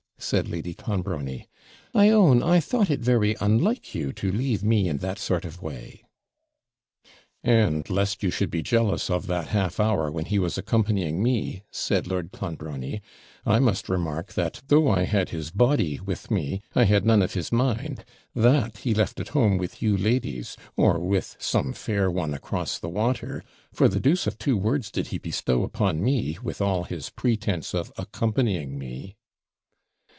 [0.23, 1.47] said Lady Clonbrony;
[1.95, 5.63] 'I own I thought it very unlike you to leave me in that sort of
[5.63, 6.03] way.'
[7.43, 11.63] 'And, lest you should be jealous of that half hour when he was accompanying me,'
[11.71, 13.01] said Lord Clonbrony,
[13.47, 17.33] 'I must remark, that, though I had his body with me, I had none of
[17.33, 18.05] his mind;
[18.35, 22.89] that he left at home with you ladies, or with some fair one across the
[22.89, 23.43] water,
[23.73, 27.73] for the deuce of two words did he bestow upon me, with all his pretence
[27.73, 29.17] of accompanying me.'